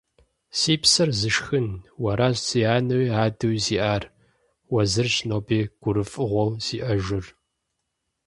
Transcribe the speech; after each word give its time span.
Си 0.57 0.73
псэр 0.81 1.09
зышхын, 1.19 1.67
уэращ 2.01 2.37
сэ 2.47 2.59
анэуи 2.75 3.07
адэуи 3.23 3.59
сиӏар. 3.65 4.03
Уэ 4.71 4.81
зырщ 4.91 5.15
ноби 5.29 5.59
гурыфӏыгъуэу 5.81 6.51
сиӏэжыр. 6.65 7.25